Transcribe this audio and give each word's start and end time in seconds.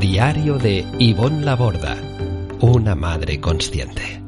Diario 0.00 0.58
de 0.58 0.84
Ivonne 0.98 1.42
Laborda, 1.42 1.96
una 2.60 2.94
madre 2.94 3.40
consciente. 3.40 4.22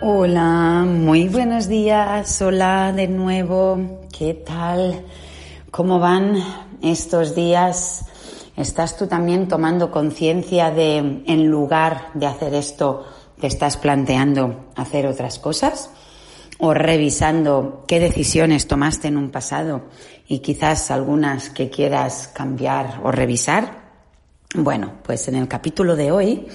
Hola, 0.00 0.86
muy 0.88 1.28
buenos 1.28 1.68
días. 1.68 2.40
Hola 2.40 2.94
de 2.94 3.08
nuevo. 3.08 4.08
¿Qué 4.10 4.32
tal? 4.32 5.04
¿Cómo 5.70 5.98
van 5.98 6.42
estos 6.80 7.34
días? 7.34 8.06
¿Estás 8.56 8.96
tú 8.96 9.06
también 9.06 9.46
tomando 9.46 9.90
conciencia 9.90 10.70
de, 10.70 10.96
en 11.26 11.46
lugar 11.46 12.08
de 12.14 12.24
hacer 12.24 12.54
esto, 12.54 13.04
te 13.38 13.48
estás 13.48 13.76
planteando 13.76 14.70
hacer 14.76 15.06
otras 15.06 15.38
cosas? 15.38 15.90
¿O 16.58 16.72
revisando 16.72 17.84
qué 17.86 18.00
decisiones 18.00 18.66
tomaste 18.66 19.08
en 19.08 19.18
un 19.18 19.30
pasado 19.30 19.82
y 20.26 20.38
quizás 20.38 20.90
algunas 20.90 21.50
que 21.50 21.68
quieras 21.68 22.28
cambiar 22.34 23.00
o 23.04 23.12
revisar? 23.12 23.84
Bueno, 24.54 24.94
pues 25.02 25.28
en 25.28 25.34
el 25.34 25.48
capítulo 25.48 25.96
de 25.96 26.10
hoy, 26.10 26.46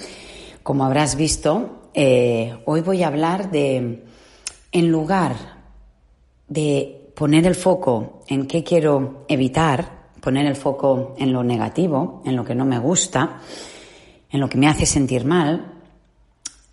como 0.64 0.84
habrás 0.84 1.14
visto, 1.14 1.88
eh, 1.94 2.58
hoy 2.64 2.80
voy 2.80 3.04
a 3.04 3.06
hablar 3.06 3.52
de, 3.52 4.04
en 4.72 4.90
lugar 4.90 5.36
de 6.48 7.12
poner 7.14 7.46
el 7.46 7.54
foco 7.54 8.22
en 8.26 8.46
qué 8.46 8.64
quiero 8.64 9.24
evitar, 9.28 10.10
poner 10.20 10.46
el 10.46 10.56
foco 10.56 11.14
en 11.18 11.32
lo 11.32 11.44
negativo, 11.44 12.22
en 12.24 12.34
lo 12.34 12.44
que 12.44 12.56
no 12.56 12.64
me 12.64 12.78
gusta, 12.78 13.40
en 14.30 14.40
lo 14.40 14.48
que 14.48 14.58
me 14.58 14.66
hace 14.66 14.86
sentir 14.86 15.24
mal, 15.24 15.80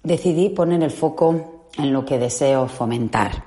decidí 0.02 0.50
poner 0.50 0.82
el 0.82 0.92
foco 0.92 1.59
en 1.80 1.94
lo 1.94 2.06
que 2.06 2.20
deseo 2.20 2.68
fomentar, 2.68 3.46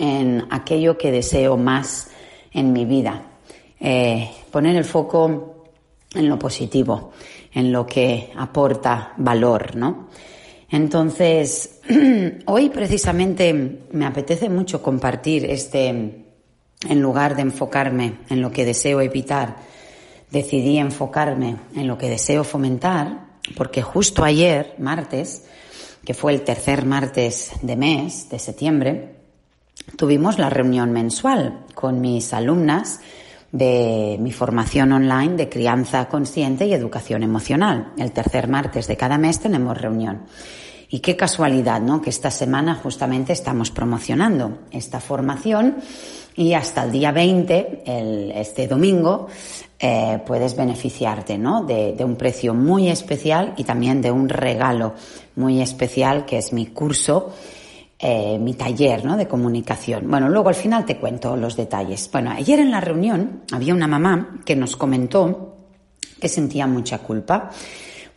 en 0.00 0.46
aquello 0.50 0.98
que 0.98 1.12
deseo 1.12 1.56
más 1.56 2.08
en 2.52 2.72
mi 2.72 2.84
vida, 2.84 3.22
eh, 3.78 4.30
poner 4.50 4.76
el 4.76 4.84
foco 4.84 5.64
en 6.12 6.28
lo 6.28 6.38
positivo, 6.38 7.12
en 7.52 7.70
lo 7.70 7.86
que 7.86 8.32
aporta 8.36 9.12
valor, 9.16 9.76
¿no? 9.76 10.08
Entonces, 10.70 11.80
hoy 12.46 12.68
precisamente 12.70 13.84
me 13.92 14.06
apetece 14.06 14.48
mucho 14.48 14.82
compartir 14.82 15.44
este, 15.44 15.88
en 15.88 17.00
lugar 17.00 17.36
de 17.36 17.42
enfocarme 17.42 18.18
en 18.28 18.42
lo 18.42 18.50
que 18.50 18.64
deseo 18.64 19.00
evitar, 19.00 19.56
decidí 20.30 20.78
enfocarme 20.78 21.56
en 21.76 21.86
lo 21.86 21.96
que 21.96 22.10
deseo 22.10 22.42
fomentar, 22.42 23.26
porque 23.56 23.82
justo 23.82 24.24
ayer, 24.24 24.74
martes, 24.78 25.44
que 26.06 26.14
fue 26.14 26.32
el 26.32 26.42
tercer 26.42 26.86
martes 26.86 27.50
de 27.62 27.76
mes, 27.76 28.30
de 28.30 28.38
septiembre, 28.38 29.16
tuvimos 29.96 30.38
la 30.38 30.48
reunión 30.48 30.92
mensual 30.92 31.66
con 31.74 32.00
mis 32.00 32.32
alumnas 32.32 33.00
de 33.50 34.16
mi 34.20 34.30
formación 34.32 34.92
online 34.92 35.34
de 35.34 35.48
crianza 35.48 36.08
consciente 36.08 36.64
y 36.64 36.72
educación 36.72 37.24
emocional. 37.24 37.92
El 37.98 38.12
tercer 38.12 38.46
martes 38.46 38.86
de 38.86 38.96
cada 38.96 39.18
mes 39.18 39.40
tenemos 39.40 39.76
reunión. 39.76 40.22
Y 40.88 41.00
qué 41.00 41.16
casualidad, 41.16 41.80
¿no? 41.80 42.00
Que 42.00 42.10
esta 42.10 42.30
semana 42.30 42.76
justamente 42.76 43.32
estamos 43.32 43.72
promocionando 43.72 44.60
esta 44.70 45.00
formación 45.00 45.78
y 46.36 46.52
hasta 46.52 46.84
el 46.84 46.92
día 46.92 47.10
20, 47.10 47.82
el, 47.84 48.30
este 48.30 48.68
domingo, 48.68 49.26
eh, 49.78 50.20
puedes 50.26 50.56
beneficiarte 50.56 51.36
¿no? 51.36 51.64
De, 51.64 51.92
de, 51.92 52.04
un 52.04 52.16
precio 52.16 52.54
muy 52.54 52.88
especial 52.88 53.54
y 53.56 53.64
también 53.64 54.00
de 54.00 54.10
un 54.10 54.28
regalo 54.28 54.94
muy 55.34 55.60
especial 55.60 56.24
que 56.24 56.38
es 56.38 56.52
mi 56.52 56.68
curso, 56.68 57.34
eh, 57.98 58.38
mi 58.38 58.54
taller 58.54 59.04
¿no? 59.04 59.16
de 59.16 59.28
comunicación. 59.28 60.10
Bueno, 60.10 60.28
luego 60.28 60.48
al 60.48 60.54
final 60.54 60.84
te 60.84 60.96
cuento 60.96 61.36
los 61.36 61.56
detalles. 61.56 62.08
Bueno, 62.10 62.30
ayer 62.30 62.58
en 62.58 62.70
la 62.70 62.80
reunión 62.80 63.42
había 63.52 63.74
una 63.74 63.86
mamá 63.86 64.40
que 64.44 64.56
nos 64.56 64.76
comentó 64.76 65.56
que 66.20 66.28
sentía 66.28 66.66
mucha 66.66 66.98
culpa 66.98 67.50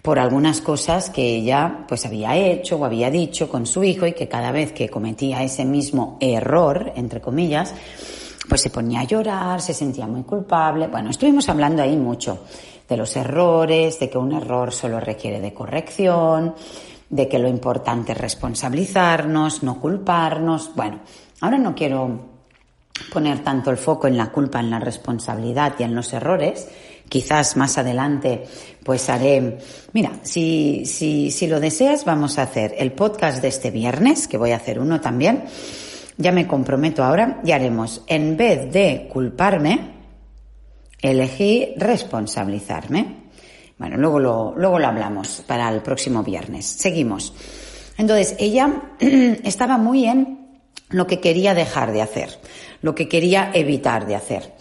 por 0.02 0.18
algunas 0.18 0.62
cosas 0.62 1.09
que 1.09 1.36
ella 1.36 1.86
pues 1.88 2.06
había 2.06 2.38
hecho 2.38 2.78
o 2.78 2.86
había 2.86 3.12
dicho 3.12 3.50
con 3.50 3.66
su 3.66 3.84
hijo 3.84 4.08
y 4.08 4.14
que 4.14 4.30
cada 4.30 4.52
vez 4.52 4.72
que 4.72 4.90
cometía 4.90 5.44
ese 5.44 5.66
mismo 5.66 6.18
error, 6.22 6.94
entre 6.96 7.19
comillas, 7.19 7.74
pues 8.50 8.62
se 8.62 8.72
ponía 8.72 9.02
a 9.02 9.04
llorar, 9.04 9.62
se 9.62 9.74
sentía 9.74 10.08
muy 10.08 10.24
culpable. 10.24 10.88
Bueno, 10.88 11.12
estuvimos 11.12 11.48
hablando 11.48 11.84
ahí 11.84 11.96
mucho 11.96 12.44
de 12.90 12.98
los 12.98 13.16
errores, 13.16 14.00
de 14.00 14.10
que 14.10 14.18
un 14.18 14.34
error 14.34 14.74
solo 14.74 15.00
requiere 15.00 15.40
de 15.40 15.54
corrección, 15.54 16.56
de 17.10 17.28
que 17.28 17.38
lo 17.38 17.48
importante 17.48 18.14
es 18.14 18.18
responsabilizarnos, 18.18 19.62
no 19.62 19.80
culparnos. 19.80 20.72
Bueno, 20.76 21.00
ahora 21.42 21.60
no 21.60 21.76
quiero 21.76 22.40
poner 23.14 23.44
tanto 23.44 23.70
el 23.70 23.78
foco 23.78 24.08
en 24.08 24.18
la 24.18 24.32
culpa, 24.32 24.60
en 24.60 24.72
la 24.72 24.80
responsabilidad 24.80 25.76
y 25.80 25.84
en 25.84 25.96
los 25.96 26.12
errores, 26.12 26.68
quizás 27.08 27.56
más 27.56 27.78
adelante 27.78 28.44
pues 28.84 29.10
haré, 29.10 29.60
mira, 29.94 30.12
si, 30.24 30.86
si, 30.86 31.31
si 31.31 31.48
lo 31.48 31.60
deseas 31.60 32.06
vamos 32.06 32.38
a 32.40 32.44
hacer 32.44 32.76
el 32.78 32.92
podcast 32.92 33.42
de 33.42 33.48
este 33.48 33.72
viernes, 33.72 34.28
que 34.28 34.38
voy 34.38 34.52
a 34.52 34.58
hacer 34.58 34.80
uno 34.80 35.00
también, 35.00 35.46
ya 36.19 36.34
me 36.34 36.46
comprometo 36.46 37.03
ahora 37.03 37.40
y 37.46 37.53
haremos, 37.53 38.03
en 38.06 38.35
vez 38.35 38.72
de 38.72 39.07
culparme, 39.12 39.80
elegí 41.02 41.74
responsabilizarme. 41.78 43.30
Bueno, 43.78 43.96
luego 43.96 44.19
lo, 44.19 44.53
luego 44.57 44.80
lo 44.80 44.88
hablamos 44.88 45.41
para 45.47 45.69
el 45.69 45.81
próximo 45.81 46.22
viernes. 46.22 46.66
Seguimos. 46.66 47.34
Entonces, 47.97 48.35
ella 48.38 48.81
estaba 49.00 49.78
muy 49.78 50.06
en 50.06 50.59
lo 50.90 51.07
que 51.07 51.22
quería 51.22 51.53
dejar 51.53 51.94
de 51.94 52.02
hacer, 52.02 52.38
lo 52.81 52.96
que 52.96 53.07
quería 53.07 53.51
evitar 53.53 54.06
de 54.06 54.16
hacer. 54.16 54.53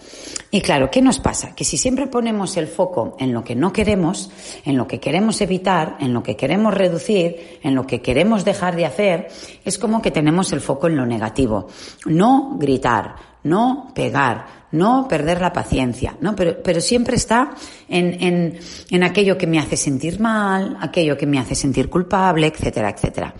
Y 0.50 0.62
claro, 0.62 0.90
¿qué 0.90 1.02
nos 1.02 1.18
pasa? 1.18 1.54
Que 1.54 1.64
si 1.64 1.76
siempre 1.76 2.06
ponemos 2.06 2.56
el 2.56 2.68
foco 2.68 3.16
en 3.18 3.34
lo 3.34 3.44
que 3.44 3.54
no 3.54 3.72
queremos, 3.72 4.30
en 4.64 4.78
lo 4.78 4.86
que 4.86 4.98
queremos 4.98 5.42
evitar, 5.42 5.96
en 6.00 6.14
lo 6.14 6.22
que 6.22 6.36
queremos 6.36 6.72
reducir, 6.72 7.58
en 7.62 7.74
lo 7.74 7.86
que 7.86 8.00
queremos 8.00 8.46
dejar 8.46 8.74
de 8.74 8.86
hacer, 8.86 9.28
es 9.64 9.78
como 9.78 10.00
que 10.00 10.10
tenemos 10.10 10.52
el 10.52 10.62
foco 10.62 10.86
en 10.86 10.96
lo 10.96 11.04
negativo. 11.04 11.68
No 12.06 12.56
gritar, 12.58 13.16
no 13.44 13.92
pegar, 13.94 14.46
no 14.72 15.06
perder 15.06 15.42
la 15.42 15.52
paciencia, 15.52 16.16
¿no? 16.22 16.34
Pero, 16.34 16.62
pero 16.62 16.80
siempre 16.80 17.16
está 17.16 17.50
en, 17.88 18.22
en, 18.22 18.58
en 18.90 19.02
aquello 19.02 19.36
que 19.36 19.46
me 19.46 19.58
hace 19.58 19.76
sentir 19.76 20.18
mal, 20.18 20.78
aquello 20.80 21.18
que 21.18 21.26
me 21.26 21.38
hace 21.38 21.54
sentir 21.54 21.90
culpable, 21.90 22.46
etcétera, 22.46 22.88
etcétera. 22.88 23.34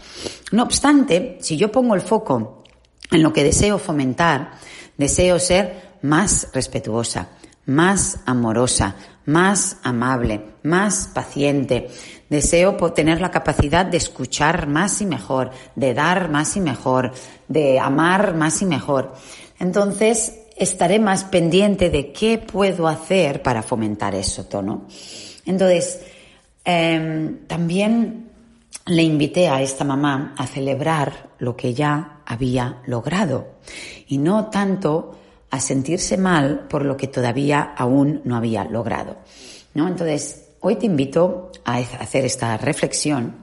No 0.53 0.63
obstante, 0.63 1.39
si 1.41 1.57
yo 1.57 1.73
pongo 1.73 1.95
el 1.95 2.03
foco 2.03 2.65
en 3.11 3.23
lo 3.23 3.33
que 3.33 3.45
deseo 3.45 3.79
fomentar, 3.79 4.53
deseo 4.99 5.39
ser 5.39 5.88
más 6.03 6.49
respetuosa, 6.53 7.29
más 7.67 8.21
amorosa, 8.27 8.97
más 9.27 9.77
amable, 9.83 10.43
más 10.63 11.11
paciente. 11.15 11.89
Deseo 12.31 12.77
tener 12.93 13.21
la 13.21 13.31
capacidad 13.31 13.85
de 13.85 13.99
escuchar 13.99 14.67
más 14.67 15.01
y 15.01 15.07
mejor, 15.07 15.51
de 15.77 15.95
dar 15.95 16.31
más 16.31 16.57
y 16.57 16.61
mejor, 16.61 17.13
de 17.47 17.79
amar 17.79 18.35
más 18.35 18.63
y 18.63 18.67
mejor. 18.67 19.15
Entonces, 19.59 20.35
estaré 20.57 20.99
más 20.99 21.25
pendiente 21.25 21.91
de 21.91 22.13
qué 22.13 22.39
puedo 22.39 22.89
hacer 22.89 23.43
para 23.43 23.63
fomentar 23.63 24.15
eso, 24.15 24.47
¿no? 24.63 24.87
Entonces, 25.45 26.01
eh, 26.65 27.37
también 27.47 28.31
le 28.87 29.03
invité 29.03 29.49
a 29.49 29.61
esta 29.61 29.85
mamá 29.85 30.35
a 30.39 30.47
celebrar 30.47 31.31
lo 31.39 31.57
que 31.57 31.75
ya 31.75 32.21
había 32.25 32.83
logrado 32.87 33.47
y 34.07 34.19
no 34.19 34.47
tanto 34.47 35.19
a 35.51 35.61
sentirse 35.61 36.17
mal 36.17 36.67
por 36.69 36.85
lo 36.85 36.97
que 36.97 37.07
todavía 37.07 37.75
aún 37.77 38.21
no 38.25 38.37
había 38.37 38.65
logrado. 38.65 39.17
¿no? 39.75 39.89
Entonces, 39.89 40.49
hoy 40.61 40.77
te 40.77 40.87
invito 40.87 41.53
a 41.65 41.77
hacer 41.77 42.25
esta 42.25 42.57
reflexión 42.57 43.37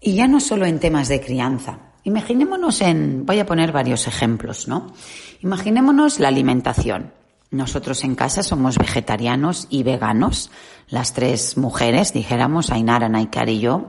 y 0.00 0.14
ya 0.14 0.28
no 0.28 0.40
solo 0.40 0.66
en 0.66 0.80
temas 0.80 1.08
de 1.08 1.20
crianza. 1.20 1.78
Imaginémonos 2.04 2.82
en, 2.82 3.24
voy 3.24 3.38
a 3.38 3.46
poner 3.46 3.72
varios 3.72 4.06
ejemplos, 4.06 4.68
¿no? 4.68 4.92
Imaginémonos 5.40 6.20
la 6.20 6.28
alimentación. 6.28 7.12
Nosotros 7.50 8.04
en 8.04 8.14
casa 8.14 8.42
somos 8.42 8.76
vegetarianos 8.76 9.66
y 9.70 9.84
veganos, 9.84 10.50
las 10.88 11.14
tres 11.14 11.56
mujeres, 11.56 12.12
dijéramos, 12.12 12.70
Ainara, 12.70 13.08
Naikar 13.08 13.48
y 13.48 13.60
yo, 13.60 13.88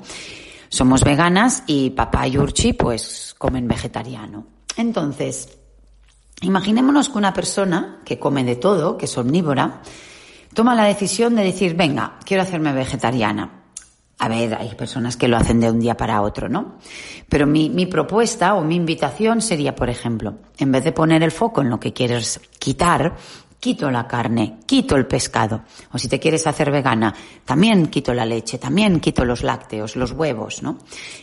somos 0.69 1.03
veganas 1.03 1.63
y 1.67 1.89
papá 1.89 2.27
y 2.27 2.37
Urchi 2.37 2.73
pues 2.73 3.35
comen 3.37 3.67
vegetariano. 3.67 4.47
Entonces, 4.77 5.57
Imaginémonos 6.41 7.09
que 7.09 7.17
una 7.17 7.33
persona 7.33 7.99
que 8.03 8.19
come 8.19 8.43
de 8.43 8.55
todo, 8.55 8.97
que 8.97 9.05
es 9.05 9.17
omnívora, 9.17 9.81
toma 10.53 10.75
la 10.75 10.85
decisión 10.85 11.35
de 11.35 11.43
decir, 11.43 11.75
venga, 11.75 12.19
quiero 12.25 12.43
hacerme 12.43 12.73
vegetariana. 12.73 13.61
A 14.17 14.29
ver, 14.29 14.55
hay 14.55 14.73
personas 14.75 15.17
que 15.17 15.27
lo 15.27 15.35
hacen 15.35 15.59
de 15.59 15.69
un 15.69 15.79
día 15.79 15.97
para 15.97 16.21
otro, 16.21 16.47
¿no? 16.47 16.77
Pero 17.27 17.45
mi, 17.45 17.69
mi, 17.69 17.85
propuesta 17.85 18.55
o 18.55 18.63
mi 18.63 18.75
invitación 18.75 19.41
sería, 19.41 19.75
por 19.75 19.89
ejemplo, 19.89 20.35
en 20.57 20.71
vez 20.71 20.85
de 20.85 20.93
poner 20.93 21.21
el 21.21 21.31
foco 21.31 21.61
en 21.61 21.69
lo 21.69 21.81
que 21.81 21.91
quieres 21.91 22.39
quitar, 22.57 23.15
quito 23.59 23.89
la 23.89 24.07
carne, 24.07 24.59
quito 24.65 24.95
el 24.95 25.05
pescado. 25.05 25.63
O 25.91 25.97
si 25.97 26.07
te 26.07 26.19
quieres 26.19 26.45
hacer 26.47 26.71
vegana, 26.71 27.13
también 27.43 27.87
quito 27.87 28.13
la 28.13 28.25
leche, 28.25 28.57
también 28.57 28.99
quito 28.99 29.25
los 29.25 29.43
lácteos, 29.43 29.95
los 29.95 30.11
huevos, 30.11 30.63
¿no? 30.63 30.77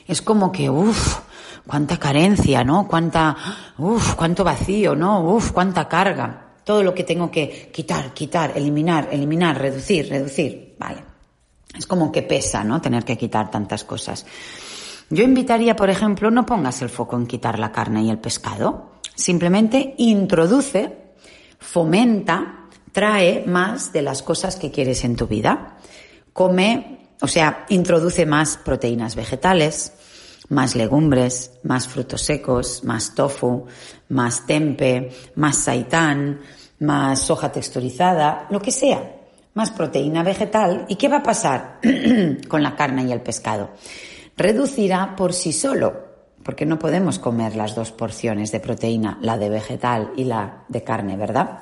Es 0.07 0.21
como 0.21 0.53
que, 0.53 0.69
uff, 0.69 1.21
cuánta 1.67 1.99
carencia, 1.99 2.65
¿no? 2.65 2.87
Cuánta, 2.87 3.37
uff, 3.79 4.15
cuánto 4.15 4.45
vacío, 4.45 4.95
¿no? 4.95 5.23
Uff, 5.35 5.53
cuánta 5.53 5.89
carga. 5.89 6.55
Todo 6.65 6.83
lo 6.83 6.95
que 6.95 7.05
tengo 7.05 7.31
que 7.31 7.71
quitar, 7.73 8.13
quitar, 8.15 8.53
eliminar, 8.57 9.09
eliminar, 9.11 9.59
reducir, 9.59 10.09
reducir. 10.09 10.77
Vale. 10.79 11.05
Es 11.77 11.87
como 11.87 12.13
que 12.13 12.23
pesa, 12.23 12.63
¿no? 12.63 12.81
Tener 12.81 13.05
que 13.05 13.17
quitar 13.17 13.51
tantas 13.51 13.85
cosas. 13.85 14.27
Yo 15.11 15.25
invitaría, 15.25 15.77
por 15.77 15.91
ejemplo, 15.91 16.31
no 16.31 16.47
pongas 16.47 16.81
el 16.83 16.89
foco 16.89 17.17
en 17.17 17.27
quitar 17.27 17.59
la 17.59 17.73
carne 17.73 18.03
y 18.03 18.11
el 18.11 18.19
pescado. 18.19 18.93
Simplemente 19.15 19.95
introduce, 19.99 21.15
fomenta, 21.59 22.69
trae 22.93 23.45
más 23.47 23.93
de 23.93 24.03
las 24.03 24.23
cosas 24.23 24.57
que 24.57 24.71
quieres 24.71 25.05
en 25.05 25.17
tu 25.17 25.27
vida. 25.27 25.77
Come, 26.33 27.11
o 27.21 27.29
sea, 27.29 27.67
introduce 27.69 28.25
más 28.27 28.57
proteínas 28.57 29.17
vegetales, 29.17 29.93
más 30.53 30.77
legumbres, 30.77 31.59
más 31.63 31.89
frutos 31.89 32.21
secos, 32.21 32.85
más 32.85 33.15
tofu, 33.15 33.65
más 34.11 34.47
tempe, 34.47 35.11
más 35.35 35.57
saitán, 35.57 36.41
más 36.81 37.21
soja 37.21 37.51
texturizada, 37.51 38.47
lo 38.51 38.61
que 38.61 38.71
sea, 38.71 39.17
más 39.55 39.71
proteína 39.71 40.23
vegetal. 40.23 40.85
¿Y 40.89 40.97
qué 40.97 41.09
va 41.09 41.19
a 41.19 41.23
pasar 41.23 41.81
con 42.49 42.63
la 42.63 42.77
carne 42.77 43.05
y 43.05 43.13
el 43.13 43.23
pescado? 43.23 43.71
Reducirá 44.37 45.17
por 45.17 45.33
sí 45.33 45.55
solo, 45.55 46.13
porque 46.43 46.67
no 46.67 46.79
podemos 46.79 47.19
comer 47.19 47.57
las 47.57 47.75
dos 47.75 47.91
porciones 47.91 48.53
de 48.53 48.61
proteína, 48.61 49.19
la 49.23 49.39
de 49.39 49.49
vegetal 49.49 50.13
y 50.17 50.25
la 50.25 50.65
de 50.69 50.85
carne, 50.85 51.17
¿verdad? 51.17 51.61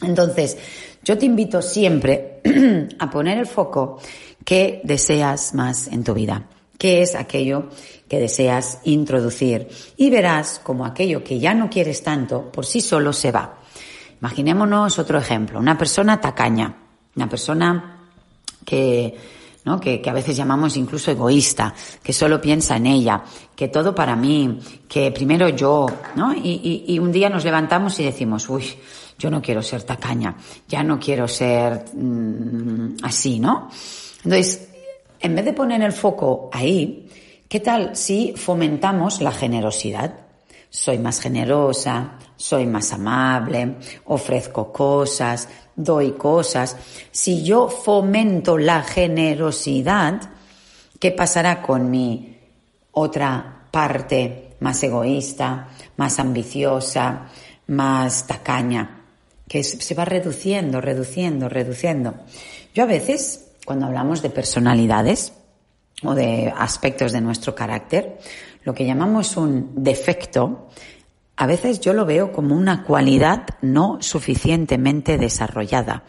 Entonces, 0.00 0.56
yo 1.04 1.18
te 1.18 1.26
invito 1.26 1.60
siempre 1.60 2.40
a 2.98 3.10
poner 3.10 3.36
el 3.36 3.46
foco 3.46 4.00
que 4.42 4.80
deseas 4.84 5.52
más 5.52 5.88
en 5.88 6.02
tu 6.02 6.14
vida 6.14 6.46
qué 6.78 7.02
es 7.02 7.14
aquello 7.14 7.68
que 8.08 8.18
deseas 8.18 8.80
introducir 8.84 9.68
y 9.96 10.10
verás 10.10 10.60
como 10.62 10.84
aquello 10.84 11.24
que 11.24 11.38
ya 11.38 11.54
no 11.54 11.70
quieres 11.70 12.02
tanto 12.02 12.50
por 12.50 12.66
sí 12.66 12.80
solo 12.80 13.12
se 13.12 13.32
va. 13.32 13.58
Imaginémonos 14.20 14.98
otro 14.98 15.18
ejemplo, 15.18 15.58
una 15.58 15.76
persona 15.76 16.20
tacaña, 16.20 16.76
una 17.16 17.28
persona 17.28 18.08
que, 18.64 19.16
¿no? 19.64 19.80
que, 19.80 20.02
a 20.06 20.12
veces 20.12 20.36
llamamos 20.36 20.76
incluso 20.76 21.10
egoísta, 21.10 21.74
que 22.02 22.12
solo 22.12 22.40
piensa 22.40 22.76
en 22.76 22.86
ella, 22.86 23.22
que 23.56 23.68
todo 23.68 23.94
para 23.94 24.14
mí, 24.14 24.60
que 24.88 25.10
primero 25.10 25.48
yo, 25.48 25.86
¿no? 26.14 26.34
Y, 26.34 26.84
y, 26.86 26.98
un 26.98 27.10
día 27.12 27.28
nos 27.28 27.44
levantamos 27.44 27.98
y 28.00 28.04
decimos, 28.04 28.48
uy, 28.48 28.64
yo 29.18 29.30
no 29.30 29.42
quiero 29.42 29.62
ser 29.62 29.82
tacaña, 29.82 30.36
ya 30.68 30.82
no 30.82 30.98
quiero 30.98 31.26
ser 31.28 31.84
mm, 31.94 32.96
así, 33.02 33.40
¿no? 33.40 33.70
Entonces, 34.24 34.68
en 35.22 35.34
vez 35.34 35.44
de 35.44 35.52
poner 35.52 35.80
el 35.82 35.92
foco 35.92 36.50
ahí, 36.52 37.08
¿qué 37.48 37.60
tal 37.60 37.96
si 37.96 38.34
fomentamos 38.36 39.20
la 39.20 39.32
generosidad? 39.32 40.14
Soy 40.68 40.98
más 40.98 41.20
generosa, 41.20 42.18
soy 42.36 42.66
más 42.66 42.92
amable, 42.92 43.76
ofrezco 44.06 44.72
cosas, 44.72 45.48
doy 45.76 46.12
cosas. 46.12 46.76
Si 47.10 47.44
yo 47.44 47.68
fomento 47.68 48.58
la 48.58 48.82
generosidad, 48.82 50.30
¿qué 50.98 51.12
pasará 51.12 51.62
con 51.62 51.90
mi 51.90 52.38
otra 52.92 53.68
parte 53.70 54.56
más 54.60 54.82
egoísta, 54.82 55.68
más 55.96 56.18
ambiciosa, 56.18 57.28
más 57.68 58.26
tacaña? 58.26 59.04
Que 59.46 59.62
se 59.62 59.94
va 59.94 60.04
reduciendo, 60.04 60.80
reduciendo, 60.80 61.48
reduciendo. 61.48 62.14
Yo 62.74 62.84
a 62.84 62.86
veces 62.86 63.41
cuando 63.64 63.86
hablamos 63.86 64.22
de 64.22 64.30
personalidades 64.30 65.32
o 66.02 66.14
de 66.14 66.52
aspectos 66.56 67.12
de 67.12 67.20
nuestro 67.20 67.54
carácter, 67.54 68.18
lo 68.64 68.74
que 68.74 68.86
llamamos 68.86 69.36
un 69.36 69.72
defecto, 69.76 70.68
a 71.36 71.46
veces 71.46 71.80
yo 71.80 71.92
lo 71.92 72.04
veo 72.04 72.32
como 72.32 72.56
una 72.56 72.84
cualidad 72.84 73.46
no 73.62 73.98
suficientemente 74.00 75.18
desarrollada. 75.18 76.04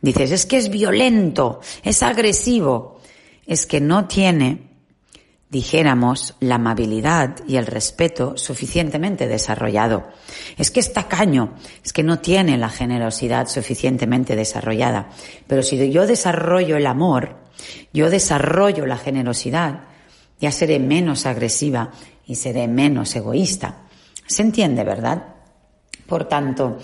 Dices, 0.00 0.30
es 0.30 0.46
que 0.46 0.56
es 0.56 0.70
violento, 0.70 1.60
es 1.82 2.02
agresivo, 2.02 3.00
es 3.46 3.66
que 3.66 3.80
no 3.80 4.06
tiene 4.06 4.69
dijéramos, 5.50 6.36
la 6.38 6.54
amabilidad 6.54 7.36
y 7.46 7.56
el 7.56 7.66
respeto 7.66 8.36
suficientemente 8.36 9.26
desarrollado. 9.26 10.08
Es 10.56 10.70
que 10.70 10.78
es 10.78 10.92
tacaño, 10.92 11.54
es 11.84 11.92
que 11.92 12.04
no 12.04 12.20
tiene 12.20 12.56
la 12.56 12.68
generosidad 12.68 13.48
suficientemente 13.48 14.36
desarrollada. 14.36 15.10
Pero 15.48 15.62
si 15.62 15.90
yo 15.90 16.06
desarrollo 16.06 16.76
el 16.76 16.86
amor, 16.86 17.36
yo 17.92 18.10
desarrollo 18.10 18.86
la 18.86 18.96
generosidad, 18.96 19.84
ya 20.40 20.52
seré 20.52 20.78
menos 20.78 21.26
agresiva 21.26 21.90
y 22.26 22.36
seré 22.36 22.68
menos 22.68 23.14
egoísta. 23.16 23.82
¿Se 24.26 24.42
entiende, 24.42 24.84
verdad? 24.84 25.34
Por 26.06 26.26
tanto, 26.26 26.78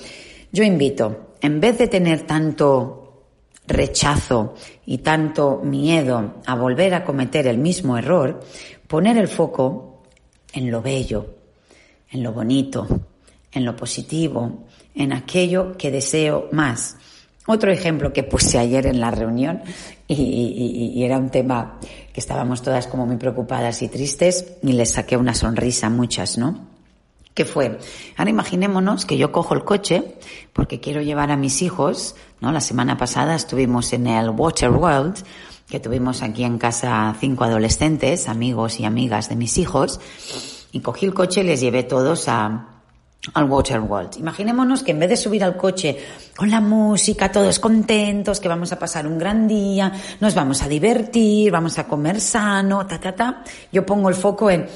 yo 0.51 0.65
invito, 0.65 1.35
en 1.41 1.61
vez 1.61 1.79
de 1.79 1.87
tener 1.87 2.27
tanto 2.27 3.06
rechazo 3.67 4.55
y 4.85 4.99
tanto 4.99 5.61
miedo 5.63 6.35
a 6.47 6.55
volver 6.55 6.95
a 6.95 7.05
cometer 7.05 7.47
el 7.47 7.59
mismo 7.59 7.97
error, 7.99 8.41
poner 8.87 9.19
el 9.19 9.29
foco 9.29 10.03
en 10.53 10.71
lo 10.71 10.83
bello, 10.83 11.35
en 12.11 12.23
lo 12.23 12.33
bonito, 12.33 12.87
en 13.53 13.65
lo 13.65 13.75
positivo, 13.75 14.67
en 14.95 15.13
aquello 15.13 15.77
que 15.77 15.91
deseo 15.91 16.49
más. 16.53 16.97
Otro 17.47 17.71
ejemplo 17.71 18.13
que 18.13 18.25
puse 18.25 18.59
ayer 18.59 18.87
en 18.87 19.01
la 19.01 19.11
reunión 19.11 19.63
y, 20.09 21.03
era 21.05 21.19
un 21.19 21.31
tema 21.31 21.79
que 22.13 22.21
estábamos 22.21 22.63
todas 22.63 22.89
como 22.89 23.07
muy 23.07 23.17
preocupadas 23.17 23.83
y 23.83 23.89
tristes 23.89 24.55
y 24.63 24.73
les 24.73 24.93
saqué 24.93 25.17
una 25.17 25.35
sonrisa 25.35 25.89
muchas, 25.89 26.39
¿no? 26.39 26.76
¿Qué 27.37 27.45
fue? 27.45 27.79
Ahora 28.17 28.31
imaginémonos 28.31 29.05
que 29.05 29.19
yo 29.19 29.31
cojo 29.31 29.53
el 29.53 29.63
coche 29.63 30.17
porque 30.55 30.81
quiero 30.81 31.03
llevar 31.03 31.31
a 31.31 31.37
mis 31.37 31.61
hijos, 31.61 32.17
¿no? 32.41 32.51
La 32.51 32.63
semana 32.63 32.97
pasada 32.97 33.35
estuvimos 33.35 33.93
en 33.93 34.07
el 34.07 34.31
Water 34.31 34.71
World, 34.71 35.19
que 35.69 35.79
tuvimos 35.79 36.23
aquí 36.23 36.45
en 36.45 36.57
casa 36.57 37.15
cinco 37.21 37.45
adolescentes, 37.45 38.31
amigos 38.31 38.81
y 38.81 38.87
amigas 38.87 39.29
de 39.29 39.37
mis 39.37 39.59
hijos, 39.59 40.01
y 40.73 40.81
cogí 40.81 41.05
el 41.05 41.13
coche 41.13 41.43
y 41.43 41.45
les 41.45 41.61
llevé 41.61 41.83
todos 41.83 42.27
a, 42.29 42.69
al 43.35 43.45
Water 43.45 43.81
World. 43.81 44.17
Imaginémonos 44.17 44.83
que 44.83 44.93
en 44.93 45.01
vez 45.01 45.11
de 45.11 45.19
subir 45.19 45.45
al 45.45 45.59
coche 45.59 45.99
con 46.35 46.51
la 46.51 46.63
música, 46.63 47.31
todos 47.31 47.59
contentos, 47.59 48.41
que 48.41 48.49
vamos 48.49 48.73
a 48.73 48.79
pasar 48.79 49.07
un 49.07 49.19
gran 49.19 49.47
día, 49.47 49.93
nos 50.21 50.35
vamos 50.35 50.63
a 50.63 50.69
divertir, 50.69 51.53
vamos 51.53 51.79
a 51.79 51.87
comer 51.87 52.19
sano, 52.19 52.87
ta, 52.87 52.99
ta, 52.99 53.15
ta, 53.15 53.45
yo 53.71 53.85
pongo 53.85 54.09
el 54.09 54.15
foco 54.15 54.51
en 54.51 54.67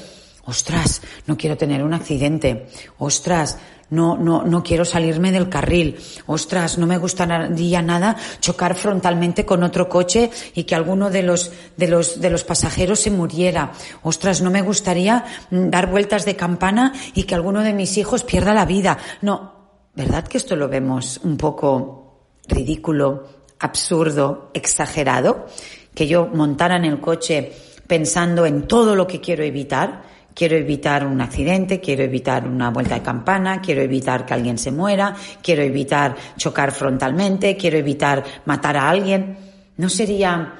ostras, 0.45 1.01
no 1.27 1.37
quiero 1.37 1.57
tener 1.57 1.83
un 1.83 1.93
accidente, 1.93 2.67
ostras, 2.97 3.57
no, 3.91 4.17
no, 4.17 4.43
no 4.43 4.63
quiero 4.63 4.85
salirme 4.85 5.31
del 5.31 5.49
carril, 5.49 5.97
ostras, 6.25 6.77
no 6.77 6.87
me 6.87 6.97
gustaría 6.97 7.81
nada 7.81 8.15
chocar 8.39 8.75
frontalmente 8.75 9.45
con 9.45 9.63
otro 9.63 9.89
coche 9.89 10.31
y 10.55 10.63
que 10.63 10.75
alguno 10.75 11.09
de 11.09 11.23
los, 11.23 11.51
de 11.77 11.87
los, 11.87 12.19
de 12.19 12.29
los 12.29 12.43
pasajeros 12.43 13.01
se 13.01 13.11
muriera, 13.11 13.73
ostras, 14.01 14.41
no 14.41 14.49
me 14.49 14.61
gustaría 14.61 15.25
mm, 15.51 15.69
dar 15.69 15.91
vueltas 15.91 16.25
de 16.25 16.37
campana 16.37 16.93
y 17.13 17.23
que 17.23 17.35
alguno 17.35 17.61
de 17.61 17.73
mis 17.73 17.97
hijos 17.97 18.23
pierda 18.23 18.53
la 18.53 18.65
vida. 18.65 18.97
No, 19.21 19.53
¿verdad 19.93 20.25
que 20.25 20.37
esto 20.37 20.55
lo 20.55 20.69
vemos 20.69 21.19
un 21.23 21.35
poco 21.35 22.37
ridículo, 22.47 23.27
absurdo, 23.59 24.51
exagerado? 24.53 25.47
Que 25.93 26.07
yo 26.07 26.27
montara 26.33 26.77
en 26.77 26.85
el 26.85 27.01
coche 27.01 27.51
pensando 27.87 28.45
en 28.45 28.67
todo 28.67 28.95
lo 28.95 29.05
que 29.05 29.19
quiero 29.19 29.43
evitar, 29.43 30.10
Quiero 30.33 30.55
evitar 30.55 31.05
un 31.05 31.19
accidente, 31.21 31.79
quiero 31.79 32.03
evitar 32.03 32.47
una 32.47 32.69
vuelta 32.69 32.95
de 32.95 33.01
campana, 33.01 33.61
quiero 33.61 33.81
evitar 33.81 34.25
que 34.25 34.33
alguien 34.33 34.57
se 34.57 34.71
muera, 34.71 35.15
quiero 35.41 35.61
evitar 35.61 36.15
chocar 36.37 36.71
frontalmente, 36.71 37.57
quiero 37.57 37.77
evitar 37.77 38.23
matar 38.45 38.77
a 38.77 38.89
alguien. 38.89 39.37
No 39.77 39.89
sería, 39.89 40.53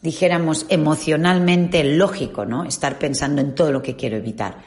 dijéramos, 0.00 0.66
emocionalmente 0.68 1.82
lógico, 1.84 2.44
¿no? 2.44 2.64
Estar 2.64 2.98
pensando 2.98 3.40
en 3.40 3.54
todo 3.54 3.72
lo 3.72 3.82
que 3.82 3.96
quiero 3.96 4.16
evitar. 4.16 4.58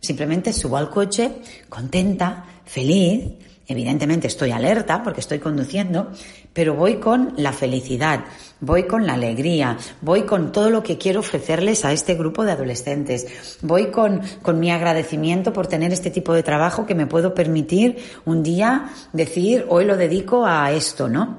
Simplemente 0.00 0.52
subo 0.52 0.76
al 0.76 0.90
coche, 0.90 1.30
contenta, 1.68 2.44
feliz, 2.64 3.22
Evidentemente 3.66 4.26
estoy 4.26 4.50
alerta 4.50 5.02
porque 5.02 5.20
estoy 5.20 5.38
conduciendo, 5.38 6.10
pero 6.52 6.74
voy 6.74 6.96
con 6.96 7.32
la 7.38 7.52
felicidad, 7.52 8.24
voy 8.60 8.86
con 8.86 9.06
la 9.06 9.14
alegría, 9.14 9.78
voy 10.02 10.24
con 10.24 10.52
todo 10.52 10.68
lo 10.68 10.82
que 10.82 10.98
quiero 10.98 11.20
ofrecerles 11.20 11.86
a 11.86 11.92
este 11.92 12.14
grupo 12.14 12.44
de 12.44 12.52
adolescentes, 12.52 13.58
voy 13.62 13.86
con, 13.86 14.20
con 14.42 14.60
mi 14.60 14.70
agradecimiento 14.70 15.54
por 15.54 15.66
tener 15.66 15.94
este 15.94 16.10
tipo 16.10 16.34
de 16.34 16.42
trabajo 16.42 16.84
que 16.84 16.94
me 16.94 17.06
puedo 17.06 17.32
permitir 17.32 17.96
un 18.26 18.42
día 18.42 18.90
decir, 19.14 19.64
hoy 19.70 19.86
lo 19.86 19.96
dedico 19.96 20.44
a 20.44 20.70
esto, 20.72 21.08
¿no? 21.08 21.38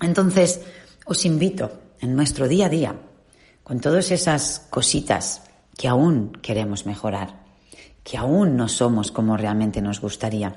Entonces, 0.00 0.62
os 1.06 1.24
invito 1.24 1.70
en 2.00 2.16
nuestro 2.16 2.48
día 2.48 2.66
a 2.66 2.70
día, 2.70 2.96
con 3.62 3.78
todas 3.78 4.10
esas 4.10 4.66
cositas 4.68 5.42
que 5.78 5.86
aún 5.86 6.32
queremos 6.42 6.86
mejorar, 6.86 7.40
que 8.02 8.18
aún 8.18 8.56
no 8.56 8.66
somos 8.68 9.12
como 9.12 9.36
realmente 9.36 9.80
nos 9.80 10.00
gustaría 10.00 10.52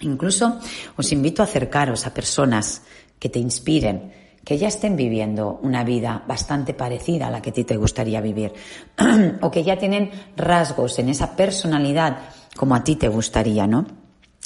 Incluso 0.00 0.58
os 0.96 1.12
invito 1.12 1.42
a 1.42 1.46
acercaros 1.46 2.06
a 2.06 2.14
personas 2.14 2.82
que 3.18 3.28
te 3.28 3.38
inspiren, 3.38 4.12
que 4.44 4.58
ya 4.58 4.68
estén 4.68 4.96
viviendo 4.96 5.58
una 5.62 5.84
vida 5.84 6.22
bastante 6.28 6.74
parecida 6.74 7.28
a 7.28 7.30
la 7.30 7.40
que 7.40 7.50
a 7.50 7.52
ti 7.52 7.64
te 7.64 7.76
gustaría 7.76 8.20
vivir, 8.20 8.52
o 9.40 9.50
que 9.50 9.64
ya 9.64 9.78
tienen 9.78 10.10
rasgos 10.36 10.98
en 10.98 11.08
esa 11.08 11.36
personalidad 11.36 12.18
como 12.56 12.74
a 12.74 12.84
ti 12.84 12.96
te 12.96 13.08
gustaría, 13.08 13.66
¿no? 13.66 13.86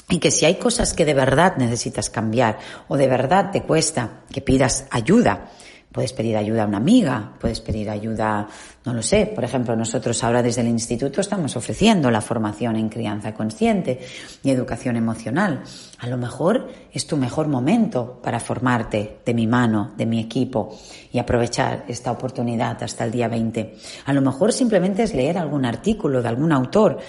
Y 0.08 0.18
que 0.20 0.30
si 0.30 0.46
hay 0.46 0.54
cosas 0.54 0.94
que 0.94 1.04
de 1.04 1.12
verdad 1.12 1.56
necesitas 1.58 2.08
cambiar 2.08 2.58
o 2.88 2.96
de 2.96 3.08
verdad 3.08 3.50
te 3.50 3.62
cuesta, 3.62 4.22
que 4.32 4.40
pidas 4.40 4.86
ayuda 4.90 5.50
Puedes 5.98 6.12
pedir 6.12 6.36
ayuda 6.36 6.62
a 6.62 6.66
una 6.66 6.76
amiga, 6.76 7.32
puedes 7.40 7.60
pedir 7.60 7.90
ayuda, 7.90 8.46
no 8.84 8.94
lo 8.94 9.02
sé. 9.02 9.26
Por 9.34 9.42
ejemplo, 9.42 9.74
nosotros 9.74 10.22
ahora 10.22 10.44
desde 10.44 10.60
el 10.60 10.68
instituto 10.68 11.20
estamos 11.20 11.56
ofreciendo 11.56 12.08
la 12.08 12.20
formación 12.20 12.76
en 12.76 12.88
crianza 12.88 13.34
consciente 13.34 13.98
y 14.44 14.50
educación 14.50 14.94
emocional. 14.94 15.60
A 15.98 16.06
lo 16.06 16.16
mejor 16.16 16.68
es 16.92 17.04
tu 17.08 17.16
mejor 17.16 17.48
momento 17.48 18.20
para 18.22 18.38
formarte 18.38 19.18
de 19.26 19.34
mi 19.34 19.48
mano, 19.48 19.90
de 19.96 20.06
mi 20.06 20.20
equipo 20.20 20.78
y 21.10 21.18
aprovechar 21.18 21.84
esta 21.88 22.12
oportunidad 22.12 22.80
hasta 22.80 23.04
el 23.04 23.10
día 23.10 23.26
20. 23.26 23.74
A 24.04 24.12
lo 24.12 24.22
mejor 24.22 24.52
simplemente 24.52 25.02
es 25.02 25.14
leer 25.14 25.36
algún 25.36 25.64
artículo 25.64 26.22
de 26.22 26.28
algún 26.28 26.52
autor. 26.52 27.00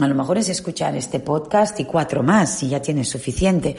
A 0.00 0.08
lo 0.08 0.14
mejor 0.14 0.38
es 0.38 0.48
escuchar 0.48 0.96
este 0.96 1.20
podcast 1.20 1.78
y 1.80 1.84
cuatro 1.84 2.22
más 2.22 2.48
si 2.60 2.70
ya 2.70 2.80
tienes 2.80 3.10
suficiente. 3.10 3.76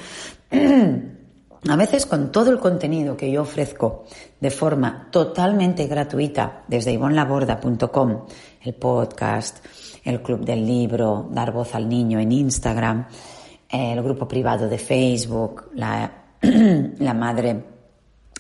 A 1.68 1.76
veces 1.76 2.06
con 2.06 2.32
todo 2.32 2.52
el 2.52 2.60
contenido 2.60 3.18
que 3.18 3.30
yo 3.30 3.42
ofrezco 3.42 4.06
de 4.40 4.50
forma 4.50 5.10
totalmente 5.12 5.88
gratuita 5.88 6.64
desde 6.70 6.94
ivonlaborda.com, 6.94 8.26
el 8.62 8.74
podcast, 8.76 9.66
el 10.06 10.22
club 10.22 10.46
del 10.46 10.66
libro, 10.66 11.28
dar 11.32 11.52
voz 11.52 11.76
al 11.76 11.90
niño 11.90 12.18
en 12.20 12.32
Instagram, 12.32 13.08
el 13.70 14.02
grupo 14.02 14.26
privado 14.26 14.70
de 14.70 14.78
Facebook, 14.78 15.70
la, 15.76 16.10
la 16.42 17.14
madre 17.14 17.62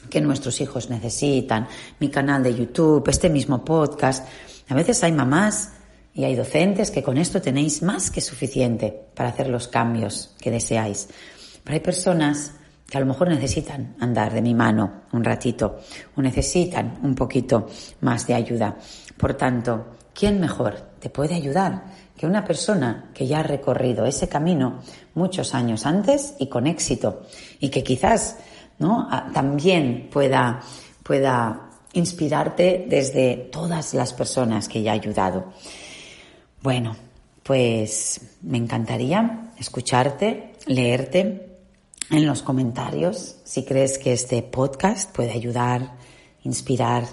que 0.09 0.21
nuestros 0.21 0.61
hijos 0.61 0.89
necesitan, 0.89 1.67
mi 1.99 2.07
canal 2.07 2.41
de 2.41 2.55
YouTube, 2.55 3.09
este 3.09 3.29
mismo 3.29 3.65
podcast. 3.65 4.25
A 4.69 4.75
veces 4.75 5.03
hay 5.03 5.11
mamás 5.11 5.73
y 6.13 6.23
hay 6.23 6.35
docentes 6.35 6.89
que 6.89 7.03
con 7.03 7.17
esto 7.17 7.41
tenéis 7.41 7.83
más 7.83 8.11
que 8.11 8.21
suficiente 8.21 9.07
para 9.13 9.29
hacer 9.29 9.49
los 9.49 9.67
cambios 9.67 10.33
que 10.39 10.51
deseáis. 10.51 11.09
Pero 11.65 11.73
hay 11.73 11.81
personas 11.81 12.53
que 12.89 12.97
a 12.97 13.01
lo 13.01 13.05
mejor 13.05 13.29
necesitan 13.29 13.95
andar 13.99 14.33
de 14.33 14.41
mi 14.41 14.55
mano 14.55 15.03
un 15.11 15.23
ratito 15.23 15.79
o 16.15 16.21
necesitan 16.21 16.99
un 17.03 17.13
poquito 17.13 17.67
más 18.01 18.25
de 18.25 18.33
ayuda. 18.33 18.75
Por 19.17 19.35
tanto, 19.35 19.85
¿quién 20.13 20.39
mejor 20.39 20.75
te 20.99 21.09
puede 21.09 21.35
ayudar 21.35 21.83
que 22.17 22.25
una 22.25 22.43
persona 22.43 23.11
que 23.13 23.27
ya 23.27 23.39
ha 23.39 23.43
recorrido 23.43 24.05
ese 24.05 24.27
camino 24.27 24.79
muchos 25.13 25.53
años 25.53 25.85
antes 25.85 26.33
y 26.39 26.47
con 26.47 26.67
éxito 26.67 27.21
y 27.59 27.69
que 27.69 27.83
quizás 27.83 28.37
¿no? 28.79 29.07
también 29.33 30.09
pueda, 30.11 30.59
pueda 31.03 31.69
inspirarte 31.93 32.85
desde 32.89 33.35
todas 33.51 33.93
las 33.93 34.13
personas 34.13 34.67
que 34.67 34.81
ya 34.81 34.91
ha 34.91 34.95
ayudado? 34.95 35.53
Bueno, 36.61 36.95
pues 37.43 38.37
me 38.41 38.57
encantaría 38.57 39.51
escucharte, 39.57 40.53
leerte 40.65 41.48
en 42.11 42.25
los 42.25 42.41
comentarios 42.41 43.35
si 43.43 43.65
crees 43.65 43.97
que 43.97 44.13
este 44.13 44.41
podcast 44.41 45.15
puede 45.15 45.31
ayudar, 45.31 45.95
inspirar 46.43 47.03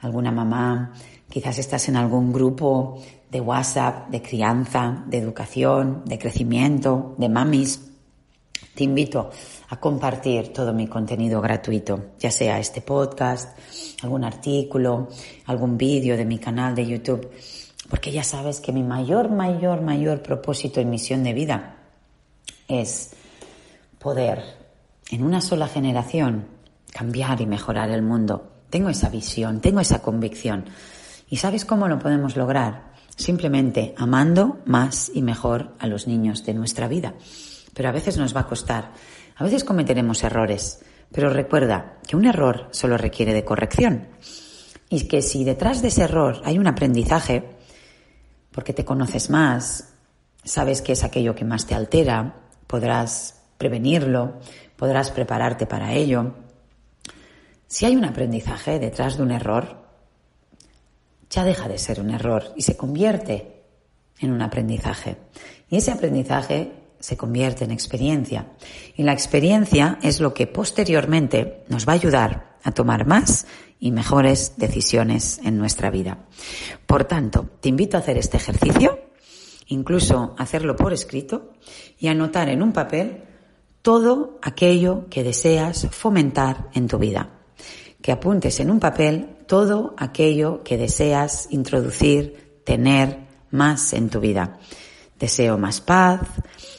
a 0.00 0.06
alguna 0.06 0.30
mamá. 0.30 0.92
Quizás 1.28 1.58
estás 1.58 1.88
en 1.88 1.96
algún 1.96 2.32
grupo 2.32 3.00
de 3.30 3.40
WhatsApp, 3.40 4.08
de 4.10 4.20
crianza, 4.20 5.04
de 5.06 5.18
educación, 5.18 6.02
de 6.04 6.18
crecimiento, 6.18 7.14
de 7.16 7.28
mamis. 7.28 7.80
Te 8.74 8.84
invito 8.84 9.30
a 9.68 9.80
compartir 9.80 10.52
todo 10.52 10.72
mi 10.74 10.86
contenido 10.86 11.40
gratuito, 11.40 12.12
ya 12.18 12.30
sea 12.30 12.58
este 12.58 12.82
podcast, 12.82 13.58
algún 14.02 14.24
artículo, 14.24 15.08
algún 15.46 15.78
vídeo 15.78 16.16
de 16.16 16.24
mi 16.24 16.38
canal 16.38 16.74
de 16.74 16.86
YouTube, 16.86 17.30
porque 17.88 18.12
ya 18.12 18.24
sabes 18.24 18.60
que 18.60 18.72
mi 18.72 18.82
mayor, 18.82 19.30
mayor, 19.30 19.82
mayor 19.82 20.22
propósito 20.22 20.80
y 20.80 20.84
misión 20.84 21.22
de 21.22 21.32
vida 21.32 21.76
es 22.68 23.14
poder 24.02 24.42
en 25.10 25.22
una 25.22 25.40
sola 25.40 25.68
generación 25.68 26.48
cambiar 26.92 27.40
y 27.40 27.46
mejorar 27.46 27.90
el 27.90 28.02
mundo. 28.02 28.50
Tengo 28.68 28.88
esa 28.88 29.08
visión, 29.08 29.60
tengo 29.60 29.80
esa 29.80 30.02
convicción. 30.02 30.64
¿Y 31.28 31.36
sabes 31.36 31.64
cómo 31.64 31.88
lo 31.88 31.98
podemos 31.98 32.36
lograr? 32.36 32.92
Simplemente 33.16 33.94
amando 33.96 34.58
más 34.66 35.10
y 35.14 35.22
mejor 35.22 35.74
a 35.78 35.86
los 35.86 36.06
niños 36.06 36.44
de 36.44 36.54
nuestra 36.54 36.88
vida. 36.88 37.14
Pero 37.74 37.88
a 37.88 37.92
veces 37.92 38.18
nos 38.18 38.34
va 38.34 38.40
a 38.40 38.46
costar, 38.46 38.92
a 39.36 39.44
veces 39.44 39.64
cometeremos 39.64 40.22
errores, 40.24 40.82
pero 41.10 41.30
recuerda 41.30 41.98
que 42.06 42.16
un 42.16 42.26
error 42.26 42.68
solo 42.70 42.98
requiere 42.98 43.32
de 43.32 43.44
corrección. 43.44 44.08
Y 44.88 45.08
que 45.08 45.22
si 45.22 45.44
detrás 45.44 45.80
de 45.80 45.88
ese 45.88 46.02
error 46.02 46.42
hay 46.44 46.58
un 46.58 46.66
aprendizaje, 46.66 47.48
porque 48.50 48.74
te 48.74 48.84
conoces 48.84 49.30
más, 49.30 49.94
sabes 50.44 50.82
qué 50.82 50.92
es 50.92 51.04
aquello 51.04 51.34
que 51.34 51.46
más 51.46 51.66
te 51.66 51.74
altera, 51.74 52.36
podrás 52.66 53.41
prevenirlo, 53.62 54.40
podrás 54.74 55.12
prepararte 55.12 55.66
para 55.66 55.92
ello. 55.92 56.34
Si 57.68 57.86
hay 57.86 57.94
un 57.94 58.04
aprendizaje 58.04 58.80
detrás 58.80 59.16
de 59.16 59.22
un 59.22 59.30
error, 59.30 59.86
ya 61.30 61.44
deja 61.44 61.68
de 61.68 61.78
ser 61.78 62.00
un 62.00 62.10
error 62.10 62.52
y 62.56 62.62
se 62.62 62.76
convierte 62.76 63.62
en 64.18 64.32
un 64.32 64.42
aprendizaje. 64.42 65.16
Y 65.70 65.76
ese 65.76 65.92
aprendizaje 65.92 66.72
se 66.98 67.16
convierte 67.16 67.62
en 67.62 67.70
experiencia. 67.70 68.48
Y 68.96 69.04
la 69.04 69.12
experiencia 69.12 70.00
es 70.02 70.18
lo 70.18 70.34
que 70.34 70.48
posteriormente 70.48 71.62
nos 71.68 71.86
va 71.86 71.92
a 71.92 72.00
ayudar 72.02 72.56
a 72.64 72.72
tomar 72.72 73.06
más 73.06 73.46
y 73.78 73.92
mejores 73.92 74.54
decisiones 74.56 75.40
en 75.44 75.56
nuestra 75.56 75.88
vida. 75.90 76.26
Por 76.86 77.04
tanto, 77.04 77.48
te 77.60 77.68
invito 77.68 77.96
a 77.96 78.00
hacer 78.00 78.18
este 78.18 78.38
ejercicio, 78.38 78.98
incluso 79.68 80.34
hacerlo 80.36 80.74
por 80.74 80.92
escrito 80.92 81.52
y 82.00 82.08
anotar 82.08 82.48
en 82.48 82.60
un 82.60 82.72
papel 82.72 83.31
todo 83.82 84.38
aquello 84.42 85.08
que 85.10 85.24
deseas 85.24 85.88
fomentar 85.90 86.68
en 86.72 86.86
tu 86.86 86.98
vida. 86.98 87.28
Que 88.00 88.12
apuntes 88.12 88.58
en 88.60 88.70
un 88.70 88.80
papel 88.80 89.36
todo 89.46 89.94
aquello 89.98 90.62
que 90.62 90.78
deseas 90.78 91.48
introducir, 91.50 92.62
tener 92.64 93.18
más 93.50 93.92
en 93.92 94.08
tu 94.08 94.20
vida. 94.20 94.58
Deseo 95.18 95.58
más 95.58 95.80
paz, 95.80 96.20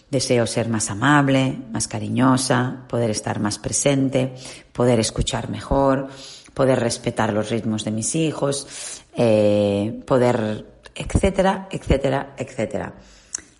deseo 0.09 0.47
ser 0.47 0.69
más 0.69 0.89
amable, 0.89 1.59
más 1.71 1.87
cariñosa, 1.87 2.85
poder 2.89 3.09
estar 3.09 3.39
más 3.39 3.59
presente, 3.59 4.33
poder 4.71 4.99
escuchar 4.99 5.49
mejor, 5.49 6.07
poder 6.53 6.79
respetar 6.79 7.33
los 7.33 7.49
ritmos 7.49 7.83
de 7.83 7.91
mis 7.91 8.15
hijos, 8.15 9.01
eh, 9.15 10.01
poder, 10.05 10.65
etcétera, 10.95 11.67
etcétera, 11.71 12.33
etcétera. 12.37 12.93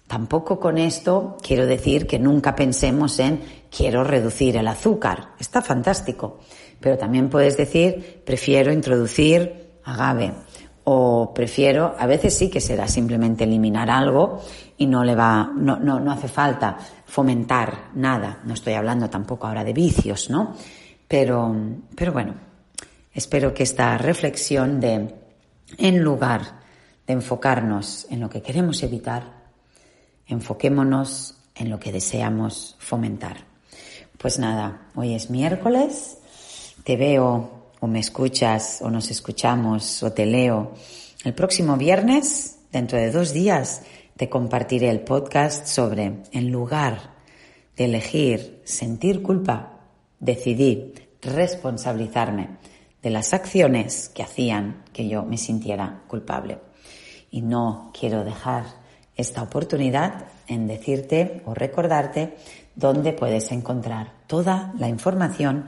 Tampoco 0.08 0.60
con 0.60 0.78
esto 0.78 1.38
quiero 1.42 1.66
decir 1.66 2.06
que 2.08 2.20
nunca 2.20 2.56
pensemos 2.56 3.20
en 3.20 3.42
quiero 3.76 4.04
reducir 4.04 4.58
el 4.58 4.68
azúcar. 4.68 5.30
Está 5.40 5.62
fantástico. 5.62 6.40
Pero 6.80 6.98
también 6.98 7.30
puedes 7.30 7.58
decir 7.58 8.22
prefiero 8.26 8.72
introducir 8.72 9.72
agave 9.84 10.34
o 10.86 11.34
prefiero, 11.34 11.96
a 11.98 12.06
veces 12.06 12.38
sí 12.38 12.50
que 12.50 12.60
será 12.60 12.88
simplemente 12.88 13.46
eliminar 13.46 13.90
algo 13.90 14.42
y 14.78 14.86
no 14.86 15.04
le 15.04 15.16
va, 15.16 15.50
no, 15.56 15.78
no, 15.78 16.00
no 16.00 16.12
hace 16.12 16.28
falta 16.28 16.78
fomentar 17.06 17.92
nada. 17.96 18.42
No 18.44 18.54
estoy 18.54 18.74
hablando 18.74 19.10
tampoco 19.10 19.48
ahora 19.48 19.64
de 19.64 19.72
vicios, 19.72 20.30
¿no? 20.30 20.54
Pero, 21.08 21.56
pero 21.96 22.12
bueno, 22.12 22.34
espero 23.14 23.54
que 23.54 23.64
esta 23.64 23.98
reflexión 23.98 24.82
de, 24.82 25.16
en 25.78 26.04
lugar 26.04 26.60
de 27.08 27.14
enfocarnos 27.14 28.08
en 28.10 28.20
lo 28.20 28.30
que 28.30 28.42
queremos 28.42 28.84
evitar, 28.84 29.43
enfoquémonos 30.34 31.36
en 31.56 31.70
lo 31.70 31.80
que 31.80 31.92
deseamos 31.92 32.76
fomentar. 32.80 33.46
Pues 34.18 34.40
nada, 34.40 34.88
hoy 34.96 35.14
es 35.14 35.30
miércoles, 35.30 36.18
te 36.84 36.98
veo 36.98 37.64
o 37.80 37.88
me 37.88 38.00
escuchas 38.00 38.82
o 38.82 38.90
nos 38.90 39.12
escuchamos 39.12 40.04
o 40.04 40.12
te 40.12 40.26
leo 40.26 40.74
el 41.24 41.34
próximo 41.34 41.78
viernes, 41.78 42.60
dentro 42.72 42.98
de 42.98 43.12
dos 43.12 43.34
días, 43.34 43.84
te 44.18 44.30
compartiré 44.30 44.90
el 44.90 45.02
podcast 45.02 45.68
sobre, 45.68 46.24
en 46.32 46.52
lugar 46.52 47.14
de 47.78 47.86
elegir 47.86 48.62
sentir 48.66 49.22
culpa, 49.22 49.80
decidí 50.20 50.94
responsabilizarme 51.22 52.58
de 53.02 53.10
las 53.10 53.34
acciones 53.34 54.10
que 54.10 54.24
hacían 54.24 54.84
que 54.94 55.08
yo 55.08 55.24
me 55.24 55.38
sintiera 55.38 56.04
culpable. 56.08 56.60
Y 57.32 57.42
no 57.42 57.92
quiero 57.98 58.24
dejar 58.24 58.83
esta 59.16 59.44
oportunidad 59.44 60.26
en 60.48 60.68
decirte 60.68 61.42
o 61.46 61.54
recordarte 61.54 62.36
dónde 62.76 63.14
puedes 63.14 63.52
encontrar 63.52 64.12
toda 64.28 64.74
la 64.78 64.90
información 64.90 65.66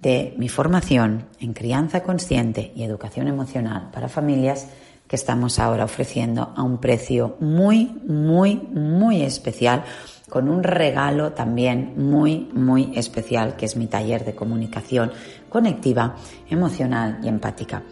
de 0.00 0.34
mi 0.36 0.48
formación 0.48 1.26
en 1.38 1.52
crianza 1.52 2.02
consciente 2.02 2.72
y 2.74 2.82
educación 2.82 3.28
emocional 3.28 3.90
para 3.92 4.08
familias 4.08 4.66
que 5.06 5.16
estamos 5.16 5.58
ahora 5.58 5.84
ofreciendo 5.84 6.52
a 6.56 6.62
un 6.62 6.78
precio 6.78 7.36
muy, 7.38 8.00
muy, 8.06 8.56
muy 8.56 9.22
especial, 9.22 9.84
con 10.28 10.48
un 10.48 10.62
regalo 10.62 11.32
también 11.32 11.92
muy, 11.96 12.48
muy 12.54 12.92
especial, 12.96 13.54
que 13.54 13.66
es 13.66 13.76
mi 13.76 13.86
taller 13.86 14.24
de 14.24 14.34
comunicación 14.34 15.12
conectiva, 15.50 16.16
emocional 16.48 17.20
y 17.22 17.28
empática. 17.28 17.82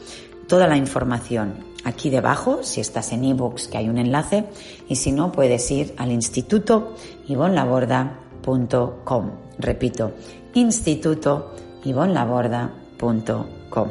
Toda 0.48 0.66
la 0.66 0.78
información 0.78 1.69
aquí 1.84 2.10
debajo, 2.10 2.62
si 2.62 2.80
estás 2.80 3.12
en 3.12 3.24
ebooks, 3.24 3.68
que 3.68 3.78
hay 3.78 3.88
un 3.88 3.98
enlace, 3.98 4.46
y 4.88 4.96
si 4.96 5.12
no, 5.12 5.32
puedes 5.32 5.70
ir 5.70 5.94
al 5.96 6.12
instituto 6.12 6.94
ivonlaborda.com. 7.28 9.30
Repito, 9.58 10.12
instituto 10.54 11.54
ivonlaborda.com. 11.84 13.88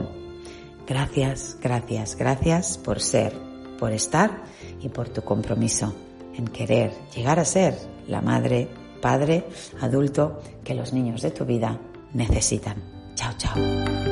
Gracias, 0.87 1.57
gracias, 1.61 2.15
gracias 2.15 2.77
por 2.77 2.99
ser, 2.99 3.33
por 3.77 3.91
estar 3.91 4.43
y 4.81 4.89
por 4.89 5.09
tu 5.09 5.21
compromiso 5.21 5.93
en 6.35 6.47
querer 6.47 6.91
llegar 7.15 7.39
a 7.39 7.45
ser 7.45 7.77
la 8.07 8.21
madre, 8.21 8.67
padre, 9.01 9.45
adulto 9.81 10.41
que 10.63 10.73
los 10.73 10.93
niños 10.93 11.21
de 11.21 11.31
tu 11.31 11.45
vida 11.45 11.79
necesitan. 12.13 12.77
Chao, 13.15 13.33
chao. 13.37 14.08